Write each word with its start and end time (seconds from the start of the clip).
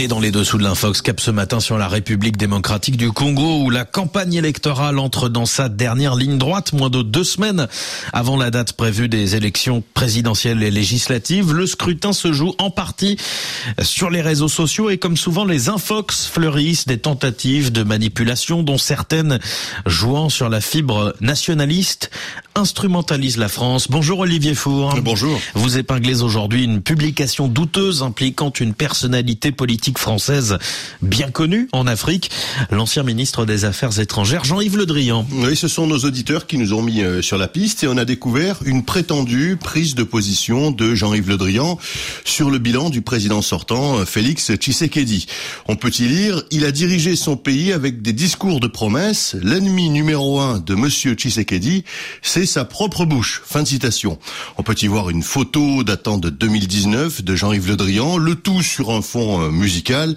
Et 0.00 0.06
dans 0.06 0.20
les 0.20 0.30
dessous 0.30 0.58
de 0.58 0.62
l'infox, 0.62 1.02
cap 1.02 1.18
ce 1.18 1.32
matin 1.32 1.58
sur 1.58 1.76
la 1.76 1.88
République 1.88 2.36
démocratique 2.36 2.96
du 2.96 3.10
Congo 3.10 3.64
où 3.64 3.68
la 3.68 3.84
campagne 3.84 4.34
électorale 4.34 5.00
entre 5.00 5.28
dans 5.28 5.44
sa 5.44 5.68
dernière 5.68 6.14
ligne 6.14 6.38
droite, 6.38 6.72
moins 6.72 6.88
de 6.88 7.02
deux 7.02 7.24
semaines 7.24 7.66
avant 8.12 8.36
la 8.36 8.52
date 8.52 8.74
prévue 8.74 9.08
des 9.08 9.34
élections 9.34 9.82
présidentielles 9.94 10.62
et 10.62 10.70
législatives. 10.70 11.52
Le 11.52 11.66
scrutin 11.66 12.12
se 12.12 12.32
joue 12.32 12.54
en 12.58 12.70
partie 12.70 13.16
sur 13.82 14.08
les 14.08 14.22
réseaux 14.22 14.46
sociaux 14.46 14.88
et 14.88 14.98
comme 14.98 15.16
souvent 15.16 15.44
les 15.44 15.68
infox 15.68 16.28
fleurissent 16.28 16.86
des 16.86 16.98
tentatives 16.98 17.72
de 17.72 17.82
manipulation 17.82 18.62
dont 18.62 18.78
certaines 18.78 19.40
jouant 19.84 20.28
sur 20.28 20.48
la 20.48 20.60
fibre 20.60 21.12
nationaliste 21.20 22.12
instrumentalisent 22.58 23.36
la 23.36 23.48
France. 23.48 23.86
Bonjour 23.88 24.18
Olivier 24.18 24.54
Four. 24.54 24.96
Bonjour. 25.02 25.40
Vous 25.54 25.78
épinglez 25.78 26.22
aujourd'hui 26.22 26.64
une 26.64 26.82
publication 26.82 27.46
douteuse 27.46 28.02
impliquant 28.02 28.52
une 28.58 28.74
personnalité 28.74 29.52
politique 29.52 29.96
française 29.96 30.58
bien 31.00 31.30
connue 31.30 31.68
en 31.72 31.86
Afrique, 31.86 32.30
l'ancien 32.70 33.04
ministre 33.04 33.46
des 33.46 33.64
Affaires 33.64 34.00
étrangères 34.00 34.44
Jean-Yves 34.44 34.76
Le 34.76 34.86
Drian. 34.86 35.24
Oui, 35.32 35.54
ce 35.54 35.68
sont 35.68 35.86
nos 35.86 35.98
auditeurs 35.98 36.46
qui 36.46 36.58
nous 36.58 36.72
ont 36.74 36.82
mis 36.82 37.02
euh, 37.02 37.22
sur 37.22 37.38
la 37.38 37.46
piste 37.46 37.84
et 37.84 37.88
on 37.88 37.96
a 37.96 38.04
découvert 38.04 38.58
une 38.64 38.84
prétendue 38.84 39.56
prise 39.56 39.94
de 39.94 40.02
position 40.02 40.72
de 40.72 40.94
Jean-Yves 40.96 41.28
Le 41.28 41.36
Drian 41.36 41.78
sur 42.24 42.50
le 42.50 42.58
bilan 42.58 42.90
du 42.90 43.02
président 43.02 43.40
sortant 43.40 43.98
euh, 43.98 44.04
Félix 44.04 44.52
Tshisekedi. 44.52 45.26
On 45.68 45.76
peut 45.76 45.92
y 45.96 46.08
lire, 46.08 46.42
il 46.50 46.64
a 46.64 46.72
dirigé 46.72 47.14
son 47.14 47.36
pays 47.36 47.72
avec 47.72 48.02
des 48.02 48.12
discours 48.12 48.58
de 48.58 48.66
promesses. 48.66 49.36
L'ennemi 49.40 49.90
numéro 49.90 50.40
un 50.40 50.58
de 50.58 50.74
monsieur 50.74 51.14
Tshisekedi, 51.14 51.84
c'est 52.22 52.47
sa 52.48 52.64
propre 52.64 53.04
bouche. 53.04 53.42
Fin 53.44 53.62
de 53.62 53.68
citation. 53.68 54.18
On 54.56 54.62
peut 54.64 54.74
y 54.82 54.88
voir 54.88 55.10
une 55.10 55.22
photo 55.22 55.84
datant 55.84 56.18
de 56.18 56.30
2019 56.30 57.22
de 57.22 57.36
Jean-Yves 57.36 57.68
Le 57.68 57.76
Drian, 57.76 58.16
le 58.18 58.34
tout 58.34 58.62
sur 58.62 58.90
un 58.90 59.02
fond 59.02 59.40
euh, 59.40 59.50
musical 59.50 60.16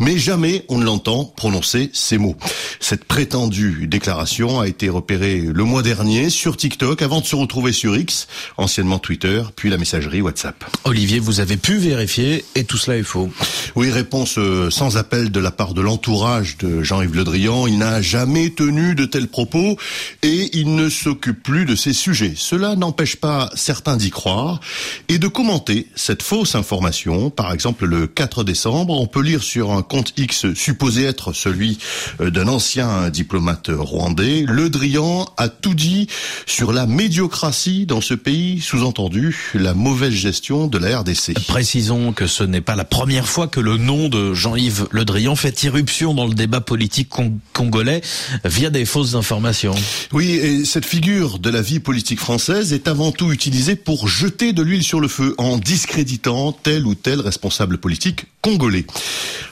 mais 0.00 0.18
jamais 0.18 0.64
on 0.68 0.78
ne 0.78 0.84
l'entend 0.84 1.24
prononcer 1.24 1.90
ces 1.92 2.18
mots. 2.18 2.36
Cette 2.80 3.04
prétendue 3.04 3.86
déclaration 3.86 4.60
a 4.60 4.68
été 4.68 4.88
repérée 4.88 5.40
le 5.40 5.64
mois 5.64 5.82
dernier 5.82 6.30
sur 6.30 6.56
TikTok 6.56 7.02
avant 7.02 7.20
de 7.20 7.26
se 7.26 7.36
retrouver 7.36 7.72
sur 7.72 7.96
X, 7.96 8.28
anciennement 8.56 8.98
Twitter, 8.98 9.42
puis 9.56 9.70
la 9.70 9.78
messagerie 9.78 10.20
WhatsApp. 10.20 10.64
Olivier, 10.84 11.18
vous 11.18 11.40
avez 11.40 11.56
pu 11.56 11.76
vérifier 11.76 12.44
et 12.54 12.64
tout 12.64 12.76
cela 12.76 12.98
est 12.98 13.02
faux. 13.02 13.30
Oui, 13.74 13.90
réponse 13.90 14.38
euh, 14.38 14.70
sans 14.70 14.96
appel 14.96 15.30
de 15.30 15.40
la 15.40 15.50
part 15.50 15.74
de 15.74 15.80
l'entourage 15.80 16.58
de 16.58 16.82
Jean-Yves 16.82 17.14
Le 17.14 17.24
Drian. 17.24 17.66
Il 17.66 17.78
n'a 17.78 18.02
jamais 18.02 18.50
tenu 18.50 18.94
de 18.94 19.04
tels 19.04 19.28
propos 19.28 19.76
et 20.22 20.50
il 20.56 20.74
ne 20.74 20.88
s'occupe 20.88 21.42
plus 21.42 21.64
de 21.64 21.71
ces 21.74 21.92
sujets. 21.92 22.34
Cela 22.36 22.76
n'empêche 22.76 23.16
pas 23.16 23.50
certains 23.54 23.96
d'y 23.96 24.10
croire 24.10 24.60
et 25.08 25.18
de 25.18 25.28
commenter 25.28 25.88
cette 25.94 26.22
fausse 26.22 26.54
information. 26.54 27.30
Par 27.30 27.52
exemple, 27.52 27.86
le 27.86 28.06
4 28.06 28.44
décembre, 28.44 28.98
on 29.00 29.06
peut 29.06 29.22
lire 29.22 29.42
sur 29.42 29.72
un 29.72 29.82
compte 29.82 30.12
X 30.16 30.52
supposé 30.54 31.04
être 31.04 31.32
celui 31.32 31.78
euh, 32.20 32.30
d'un 32.30 32.48
ancien 32.48 33.10
diplomate 33.10 33.70
rwandais, 33.70 34.44
Le 34.48 34.70
Drian 34.70 35.26
a 35.36 35.48
tout 35.48 35.74
dit 35.74 36.06
sur 36.46 36.72
la 36.72 36.86
médiocratie 36.86 37.86
dans 37.86 38.00
ce 38.00 38.14
pays, 38.14 38.60
sous-entendu 38.60 39.36
la 39.54 39.74
mauvaise 39.74 40.12
gestion 40.12 40.66
de 40.66 40.78
la 40.78 41.00
RDC. 41.00 41.34
Précisons 41.46 42.12
que 42.12 42.26
ce 42.26 42.44
n'est 42.44 42.60
pas 42.60 42.76
la 42.76 42.84
première 42.84 43.28
fois 43.28 43.48
que 43.48 43.60
le 43.60 43.76
nom 43.76 44.08
de 44.08 44.34
Jean-Yves 44.34 44.86
Le 44.90 45.04
Drian 45.04 45.36
fait 45.36 45.62
irruption 45.62 46.14
dans 46.14 46.26
le 46.26 46.34
débat 46.34 46.60
politique 46.60 47.08
congolais 47.52 48.02
via 48.44 48.70
des 48.70 48.84
fausses 48.84 49.14
informations. 49.14 49.74
Oui, 50.12 50.30
et 50.32 50.64
cette 50.64 50.86
figure 50.86 51.38
de 51.38 51.50
la 51.50 51.61
vie 51.62 51.80
politique 51.80 52.20
française 52.20 52.72
est 52.72 52.88
avant 52.88 53.12
tout 53.12 53.32
utilisée 53.32 53.76
pour 53.76 54.08
jeter 54.08 54.52
de 54.52 54.62
l'huile 54.62 54.82
sur 54.82 55.00
le 55.00 55.08
feu 55.08 55.34
en 55.38 55.56
discréditant 55.56 56.52
tel 56.52 56.86
ou 56.86 56.94
tel 56.94 57.20
responsable 57.20 57.78
politique 57.78 58.26
congolais. 58.42 58.84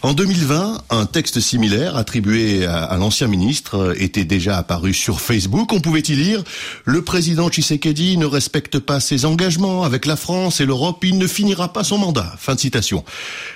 En 0.02 0.14
2020, 0.14 0.82
un 0.90 1.06
texte 1.06 1.38
similaire 1.38 1.96
attribué 1.96 2.66
à, 2.66 2.96
l'ancien 2.96 3.28
ministre 3.28 3.94
était 3.96 4.24
déjà 4.24 4.58
apparu 4.58 4.92
sur 4.92 5.20
Facebook. 5.20 5.72
On 5.72 5.80
pouvait 5.80 6.00
y 6.00 6.16
lire 6.16 6.42
Le 6.84 7.02
président 7.02 7.48
Tshisekedi 7.48 8.16
ne 8.16 8.26
respecte 8.26 8.80
pas 8.80 8.98
ses 8.98 9.24
engagements 9.24 9.84
avec 9.84 10.06
la 10.06 10.16
France 10.16 10.60
et 10.60 10.66
l'Europe, 10.66 11.04
il 11.04 11.18
ne 11.18 11.28
finira 11.28 11.72
pas 11.72 11.84
son 11.84 11.98
mandat. 11.98 12.34
Fin 12.38 12.56
de 12.56 12.60
citation. 12.60 13.04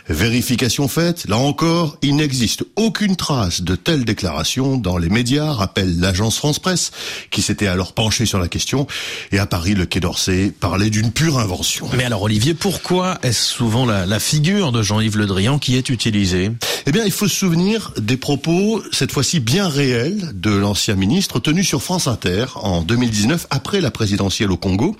Vérification 0.09 0.87
faite, 0.87 1.27
là 1.28 1.37
encore, 1.37 1.97
il 2.03 2.15
n'existe 2.15 2.65
aucune 2.77 3.17
trace 3.17 3.62
de 3.62 3.75
telle 3.75 4.05
déclaration 4.05 4.77
dans 4.77 4.99
les 4.99 5.09
médias, 5.09 5.53
rappelle 5.53 5.99
l'agence 5.99 6.37
France 6.37 6.61
Presse, 6.61 6.93
qui 7.31 7.43
s'était 7.43 7.67
alors 7.67 7.93
penchée 7.93 8.27
sur 8.27 8.34
la 8.39 8.49
question, 8.49 8.87
et 9.33 9.39
à 9.39 9.47
Paris, 9.47 9.75
le 9.75 9.87
Quai 9.87 10.00
d'Orsay 10.00 10.53
parlait 10.59 10.91
d'une 10.91 11.12
pure 11.12 11.39
invention. 11.39 11.89
Mais 11.97 12.05
alors 12.05 12.22
Olivier, 12.22 12.55
pourquoi 12.55 13.19
est-ce 13.22 13.43
souvent 13.43 13.87
la, 13.87 14.06
la 14.06 14.21
figure 14.21 14.72
de 14.72 14.83
Jean-Yves 14.83 15.17
Le 15.17 15.27
Drian 15.27 15.59
qui 15.59 15.77
est 15.77 15.89
utilisée? 15.89 16.50
Eh 16.87 16.93
bien, 16.93 17.05
il 17.05 17.12
faut 17.12 17.28
se 17.28 17.37
souvenir 17.37 17.93
des 17.97 18.17
propos, 18.17 18.83
cette 18.93 19.12
fois-ci 19.12 19.41
bien 19.41 19.69
réels, 19.69 20.33
de 20.34 20.50
l'ancien 20.50 20.95
ministre, 20.95 21.41
tenus 21.41 21.67
sur 21.67 21.83
France 21.83 22.06
Inter 22.06 22.47
en 22.56 22.83
2019, 22.83 23.47
après 23.50 23.81
la 23.81 23.91
présidentielle 23.91 24.51
au 24.51 24.56
Congo. 24.56 24.97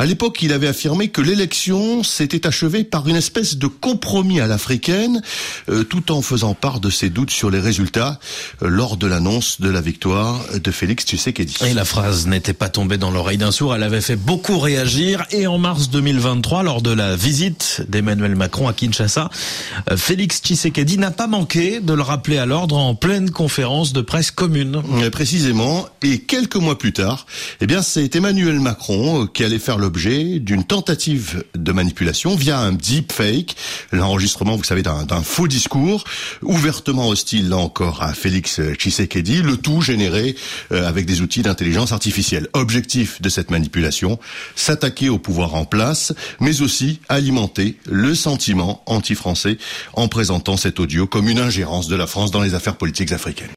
À 0.00 0.06
l'époque, 0.06 0.42
il 0.42 0.52
avait 0.52 0.68
affirmé 0.68 1.08
que 1.08 1.20
l'élection 1.20 2.04
s'était 2.04 2.46
achevée 2.46 2.84
par 2.84 3.08
une 3.08 3.16
espèce 3.16 3.56
de 3.56 3.66
compromis 3.66 4.40
à 4.40 4.46
l'africaine, 4.46 5.22
euh, 5.68 5.82
tout 5.82 6.12
en 6.12 6.22
faisant 6.22 6.54
part 6.54 6.78
de 6.78 6.88
ses 6.88 7.10
doutes 7.10 7.32
sur 7.32 7.50
les 7.50 7.58
résultats 7.58 8.20
euh, 8.62 8.68
lors 8.68 8.96
de 8.96 9.08
l'annonce 9.08 9.60
de 9.60 9.68
la 9.68 9.80
victoire 9.80 10.40
de 10.54 10.70
Félix 10.70 11.04
Tshisekedi. 11.04 11.56
Et 11.66 11.74
la 11.74 11.84
phrase 11.84 12.28
n'était 12.28 12.52
pas 12.52 12.68
tombée 12.68 12.96
dans 12.96 13.10
l'oreille 13.10 13.38
d'un 13.38 13.50
sourd, 13.50 13.74
elle 13.74 13.82
avait 13.82 14.00
fait 14.00 14.14
beaucoup 14.14 14.60
réagir. 14.60 15.24
Et 15.32 15.48
en 15.48 15.58
mars 15.58 15.90
2023, 15.90 16.62
lors 16.62 16.80
de 16.80 16.92
la 16.92 17.16
visite 17.16 17.82
d'Emmanuel 17.88 18.36
Macron 18.36 18.68
à 18.68 18.74
Kinshasa, 18.74 19.30
euh, 19.90 19.96
Félix 19.96 20.40
Tshisekedi 20.42 20.98
n'a 20.98 21.10
pas 21.10 21.26
manqué 21.26 21.80
de 21.80 21.92
le 21.92 22.02
rappeler 22.02 22.38
à 22.38 22.46
l'ordre 22.46 22.76
en 22.76 22.94
pleine 22.94 23.30
conférence 23.30 23.92
de 23.92 24.00
presse 24.00 24.30
commune. 24.30 24.80
précisément, 25.10 25.88
et 26.02 26.20
quelques 26.20 26.54
mois 26.54 26.78
plus 26.78 26.92
tard, 26.92 27.26
eh 27.60 27.66
bien, 27.66 27.82
c'est 27.82 28.14
Emmanuel 28.14 28.60
Macron 28.60 29.26
qui 29.26 29.42
allait 29.42 29.58
faire 29.58 29.76
le 29.76 29.87
l'objet 29.88 30.38
d'une 30.38 30.64
tentative 30.64 31.44
de 31.54 31.72
manipulation 31.72 32.36
via 32.36 32.58
un 32.58 32.72
deepfake, 32.72 33.56
l'enregistrement, 33.90 34.54
vous 34.54 34.62
savez, 34.62 34.82
d'un 34.82 35.22
faux 35.22 35.48
discours, 35.48 36.04
ouvertement 36.42 37.08
hostile, 37.08 37.48
là 37.48 37.56
encore, 37.56 38.02
à 38.02 38.12
Félix 38.12 38.60
Tshisekedi, 38.74 39.40
le 39.40 39.56
tout 39.56 39.80
généré 39.80 40.36
euh, 40.72 40.86
avec 40.86 41.06
des 41.06 41.22
outils 41.22 41.40
d'intelligence 41.40 41.92
artificielle. 41.92 42.48
Objectif 42.52 43.22
de 43.22 43.30
cette 43.30 43.50
manipulation, 43.50 44.18
s'attaquer 44.56 45.08
au 45.08 45.18
pouvoir 45.18 45.54
en 45.54 45.64
place, 45.64 46.12
mais 46.38 46.60
aussi 46.60 47.00
alimenter 47.08 47.78
le 47.90 48.14
sentiment 48.14 48.82
anti-français 48.84 49.56
en 49.94 50.08
présentant 50.08 50.58
cet 50.58 50.80
audio 50.80 51.06
comme 51.06 51.30
une 51.30 51.38
ingérence 51.38 51.88
de 51.88 51.96
la 51.96 52.06
France 52.06 52.30
dans 52.30 52.42
les 52.42 52.52
affaires 52.52 52.76
politiques 52.76 53.12
africaines. 53.12 53.46